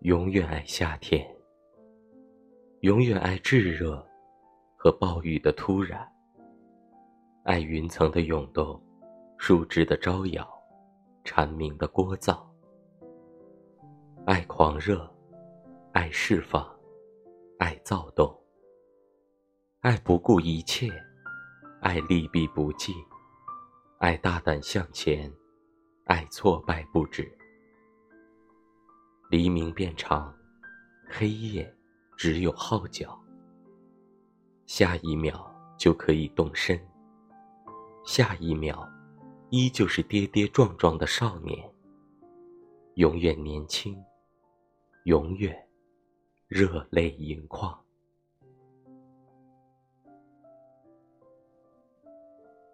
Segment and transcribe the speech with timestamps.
[0.00, 1.28] 永远爱夏天，
[2.80, 4.02] 永远爱炙热
[4.74, 6.10] 和暴雨的突然，
[7.44, 8.82] 爱云层的涌动，
[9.36, 10.48] 树枝的招摇，
[11.22, 12.40] 蝉鸣的聒噪，
[14.24, 15.06] 爱狂热，
[15.92, 16.66] 爱释放，
[17.58, 18.34] 爱躁动，
[19.80, 20.88] 爱不顾一切，
[21.82, 22.94] 爱利弊不计，
[23.98, 25.30] 爱大胆向前，
[26.04, 27.39] 爱挫败不止。
[29.30, 30.34] 黎明变长，
[31.08, 31.72] 黑夜
[32.16, 33.16] 只有号角。
[34.66, 35.48] 下一秒
[35.78, 36.76] 就可以动身，
[38.04, 38.90] 下一秒
[39.50, 41.56] 依旧是跌跌撞撞的少年。
[42.96, 43.96] 永远年轻，
[45.04, 45.56] 永远
[46.48, 47.79] 热泪盈眶。